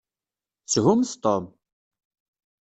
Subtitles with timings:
[0.71, 1.43] Shumt Tom!